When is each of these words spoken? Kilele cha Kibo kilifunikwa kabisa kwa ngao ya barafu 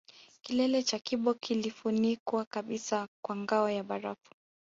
Kilele 0.41 0.83
cha 0.83 0.99
Kibo 0.99 1.33
kilifunikwa 1.33 2.45
kabisa 2.45 3.07
kwa 3.23 3.35
ngao 3.35 3.69
ya 3.69 3.83
barafu 3.83 4.33